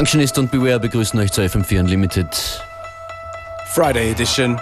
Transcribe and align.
Functionist 0.00 0.38
und 0.38 0.50
Beware 0.50 0.80
begrüßen 0.80 1.20
euch 1.20 1.30
zur 1.30 1.44
FM4 1.44 1.80
Unlimited. 1.80 2.26
Friday 3.66 4.10
Edition. 4.10 4.58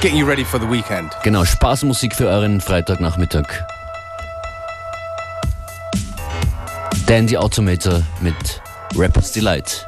Getting 0.00 0.16
you 0.16 0.26
ready 0.26 0.46
for 0.46 0.58
the 0.58 0.66
weekend. 0.66 1.12
Genau, 1.22 1.44
Spaßmusik 1.44 2.16
für 2.16 2.26
euren 2.26 2.58
Freitagnachmittag. 2.58 3.44
Dandy 7.04 7.36
Automator 7.36 8.00
mit 8.22 8.62
Rapper's 8.96 9.32
Delight. 9.32 9.86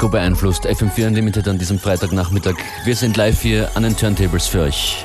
Disco 0.00 0.08
beeinflusst. 0.08 0.66
FM4 0.66 1.08
Unlimited 1.08 1.46
an 1.46 1.58
diesem 1.58 1.78
Freitagnachmittag. 1.78 2.54
Wir 2.86 2.96
sind 2.96 3.18
live 3.18 3.38
hier 3.42 3.68
an 3.74 3.82
den 3.82 3.94
Turntables 3.94 4.46
für 4.46 4.62
euch. 4.62 5.04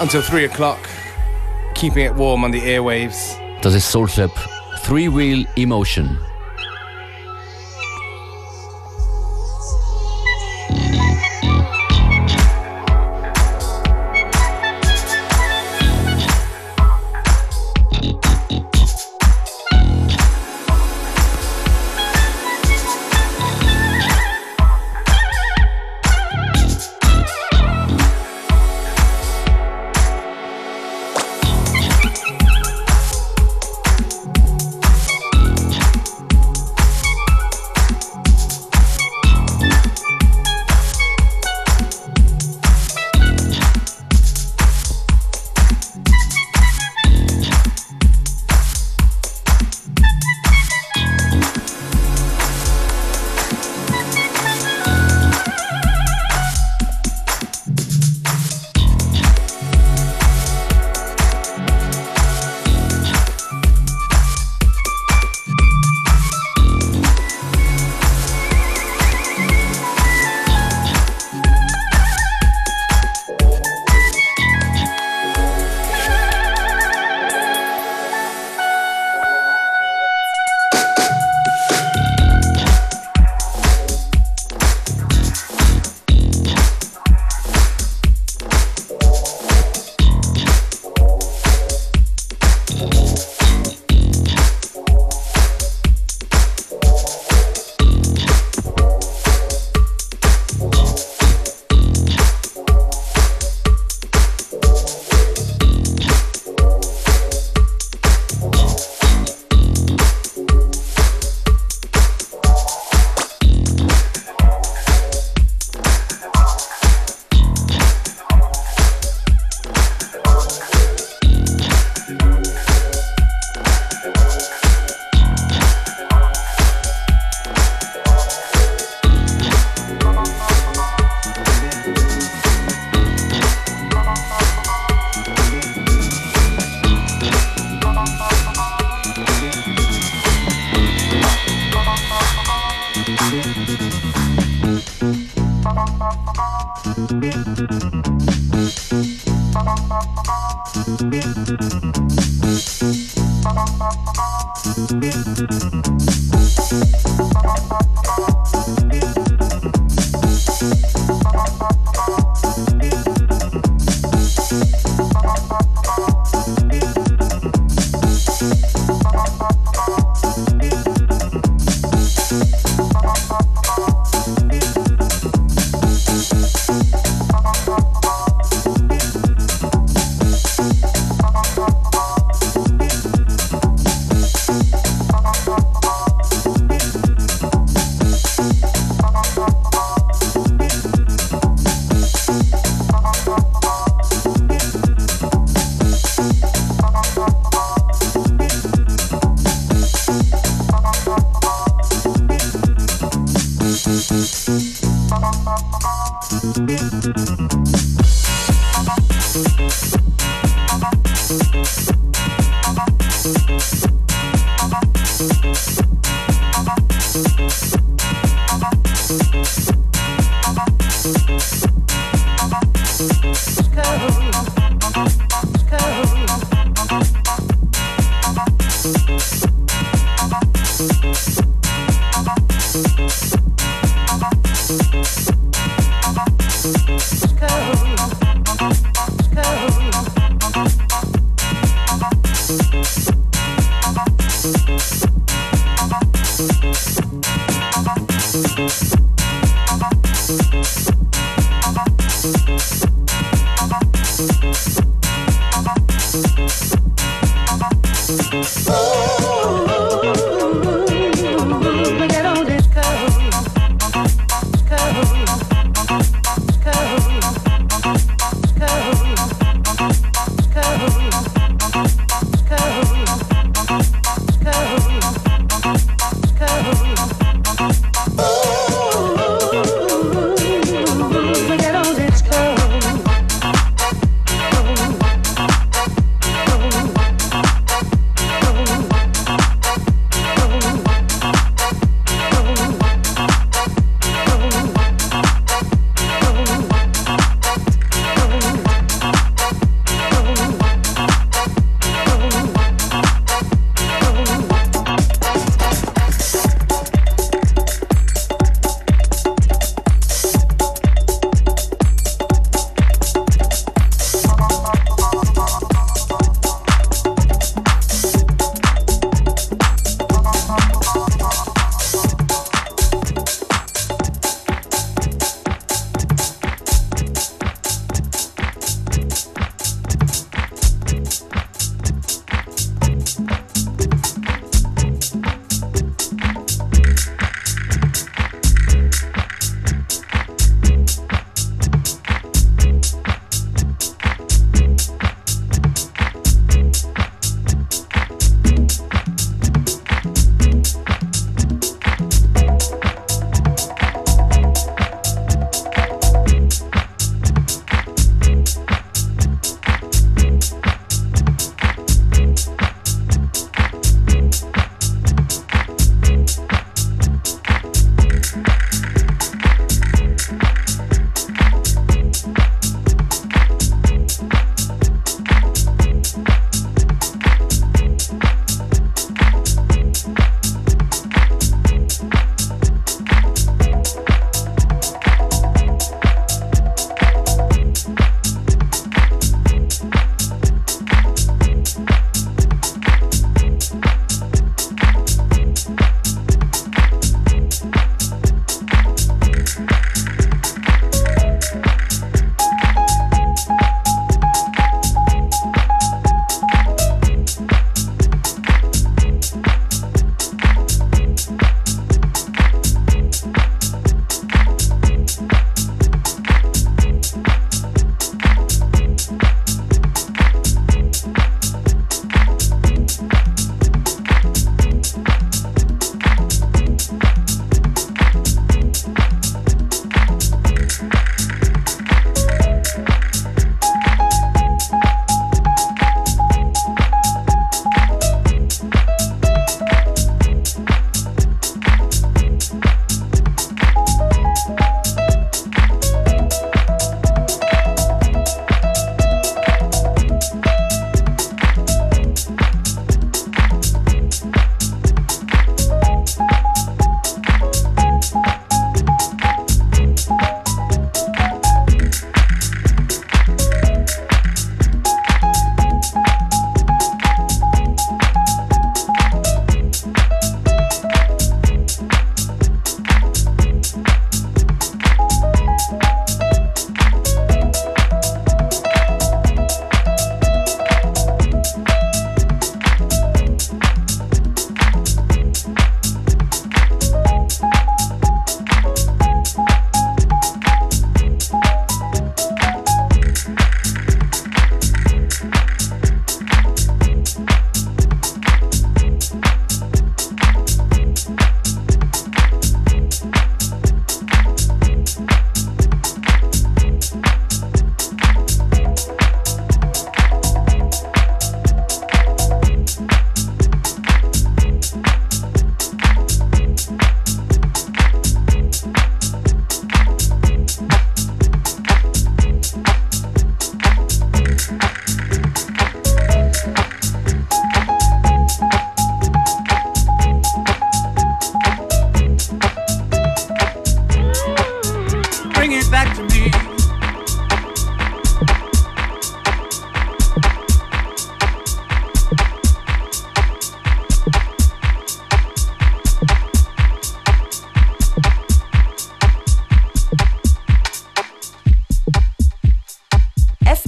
Until 0.00 0.22
3 0.22 0.46
o'clock, 0.46 0.78
keeping 1.74 2.06
it 2.06 2.16
warm 2.16 2.44
on 2.44 2.52
the 2.52 2.60
airwaves. 2.60 3.36
Das 3.60 3.74
ist 3.74 3.92
Soulflap 3.92 4.30
Three 4.86 5.14
Wheel 5.14 5.46
Emotion. 5.56 6.18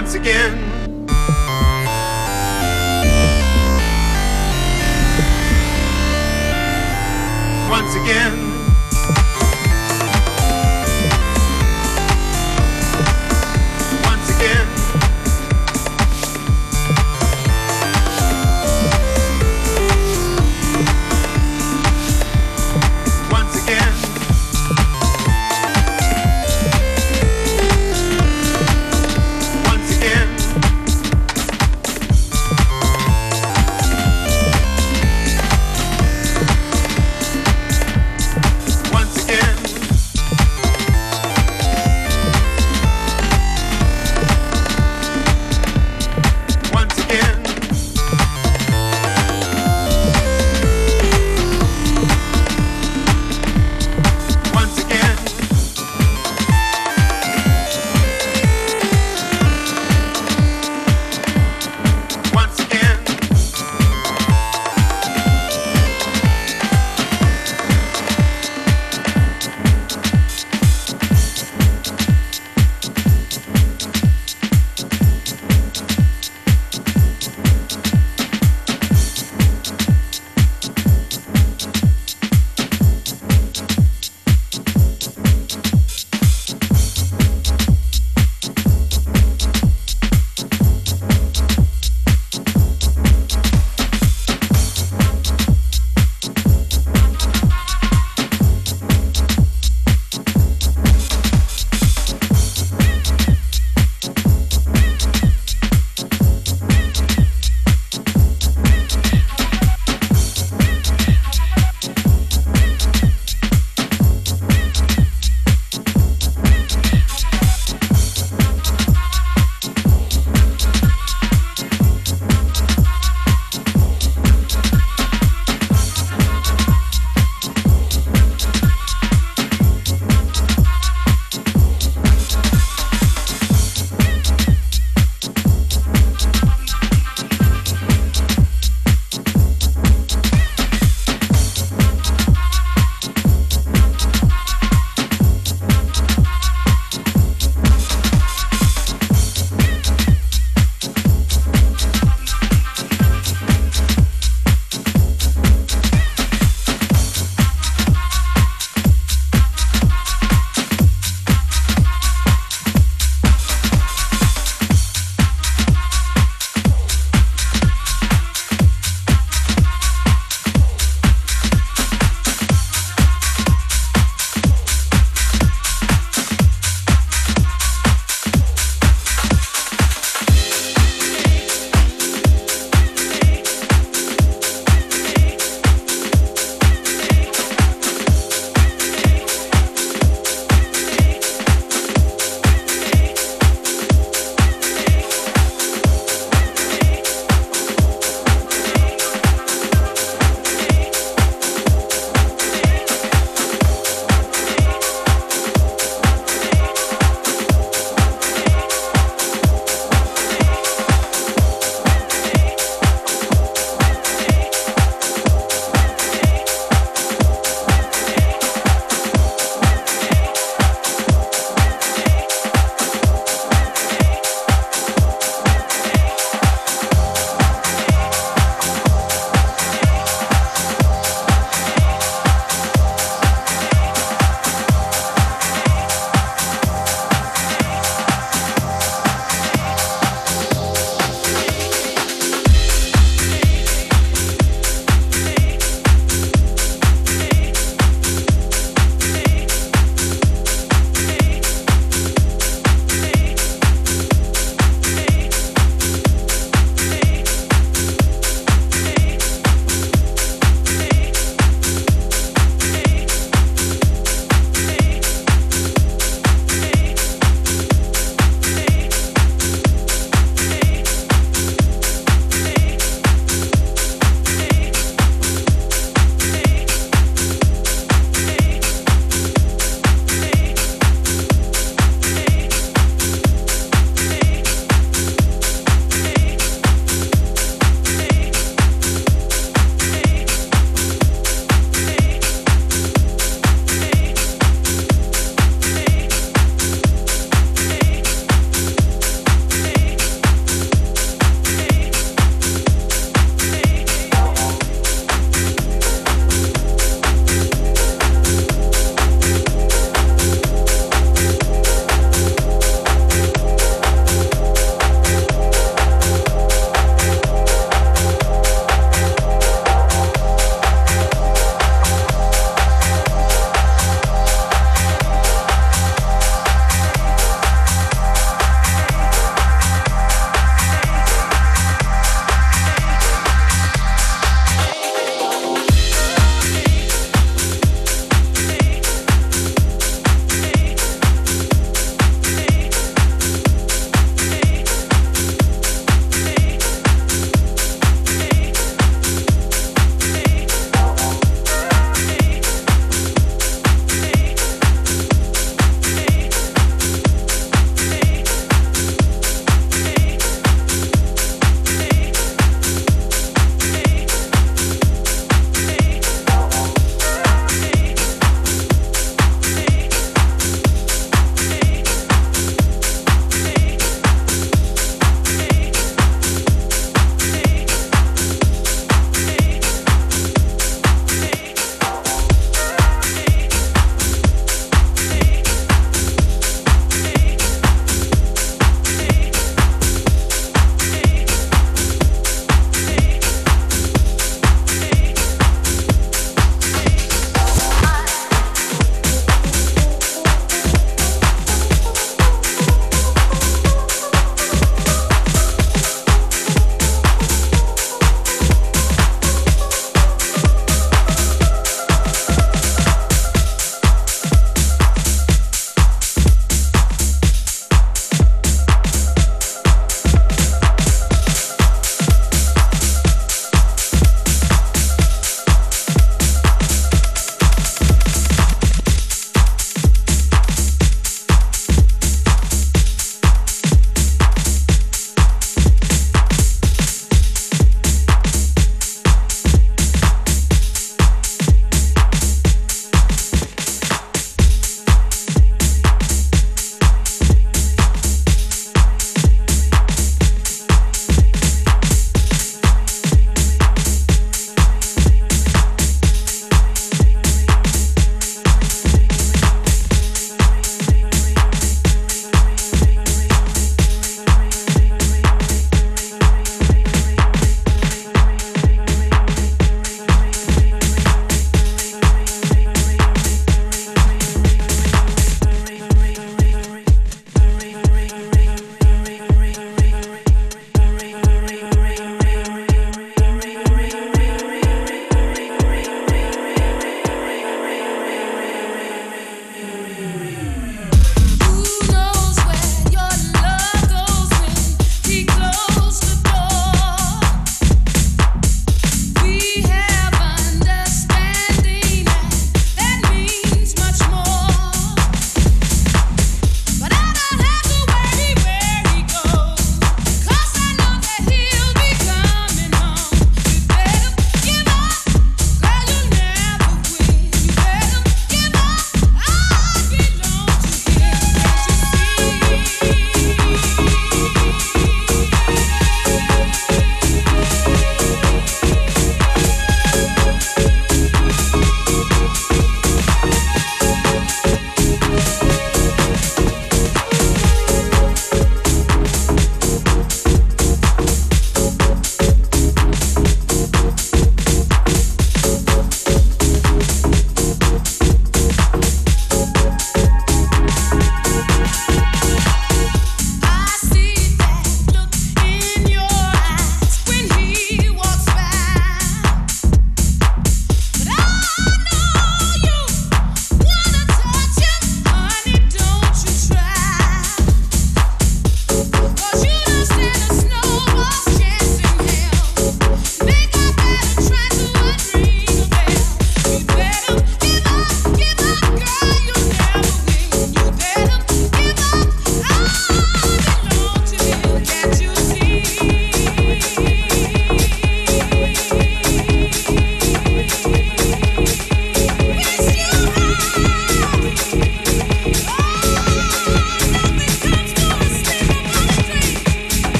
Once 0.00 0.14
again. 0.14 0.58
Once 7.68 7.94
again. 7.96 8.49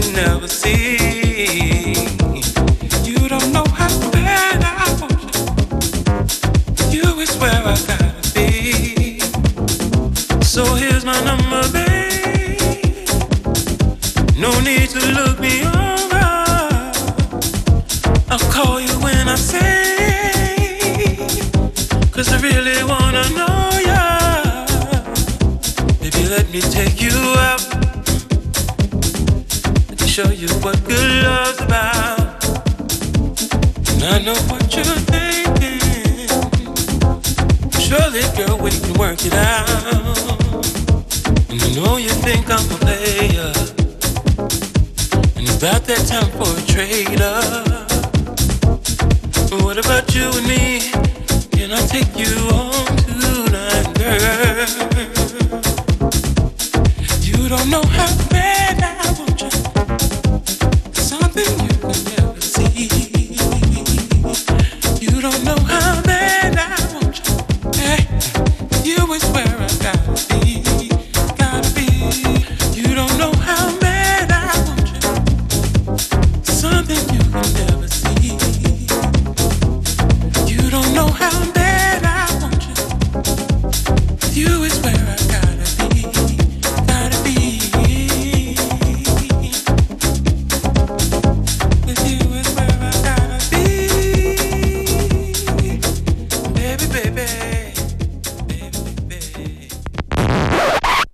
can 0.00 0.12
never 0.12 0.46
see. 0.46 0.96
You 3.04 3.28
don't 3.28 3.52
know 3.52 3.64
how 3.74 4.10
bad 4.10 4.62
I 4.62 4.86
want 5.00 5.20
you. 6.92 6.98
You 6.98 7.20
is 7.20 7.36
where 7.38 7.62
I 7.72 7.76
gotta 7.86 8.32
be. 8.34 9.20
So 10.44 10.62
here's 10.74 11.04
my 11.04 11.18
number, 11.24 11.62
babe. 11.72 13.08
No 14.36 14.50
need 14.60 14.88
to 14.90 15.00
look 15.18 15.40
me 15.40 15.62
over. 15.66 16.28
I'll 18.30 18.48
call 18.52 18.80
you 18.80 18.94
when 19.00 19.28
I 19.28 19.36
say. 19.36 21.16
Cause 22.12 22.28
I 22.32 22.40
really 22.40 22.84
wanna 22.84 23.24
know 23.38 23.70
you. 23.90 24.04
Baby, 26.00 26.28
let 26.28 26.50
me 26.50 26.60
take 26.60 27.00
you 27.00 27.16
out 27.48 27.67
show 30.18 30.30
you 30.32 30.48
what 30.64 30.76
good 30.82 31.22
love's 31.22 31.60
about. 31.60 32.44
And 33.88 34.02
I 34.02 34.18
know 34.18 34.34
what 34.50 34.74
you're 34.74 34.98
thinking. 35.14 36.26
Surely, 37.78 38.22
girl, 38.36 38.58
we 38.58 38.70
can 38.72 38.94
work 38.94 39.24
it 39.24 39.34
out. 39.34 39.68
And 41.50 41.62
I 41.62 41.68
know 41.76 41.98
you 41.98 42.08
think 42.26 42.50
I'm 42.50 42.66
a 42.66 42.78
player. 42.82 43.52
And 45.36 45.46
it's 45.46 45.56
about 45.62 45.84
that 45.84 46.04
time 46.08 46.30
for 46.32 46.50
a 46.50 46.62
trade-up. 46.66 47.88
But 49.50 49.62
what 49.62 49.78
about 49.78 50.12
you 50.16 50.32
and 50.34 50.48
me? 50.48 50.90
Can 51.52 51.70
I 51.70 51.80
take 51.86 52.18
you 52.18 52.34
home 52.50 52.96
tonight, 53.06 53.86
girl? 53.94 54.66
You 57.22 57.48
don't 57.48 57.70
know 57.70 57.84
how 57.86 58.27